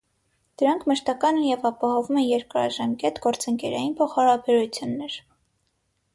Դրանք 0.59 0.85
մշտական 0.91 1.37
են 1.41 1.45
և 1.47 1.67
ապահովում 1.71 2.17
են 2.21 2.25
երկարաժամկետ, 2.29 3.21
գործընկերային 3.27 3.95
փոխհարաբերություններ։ 4.01 5.21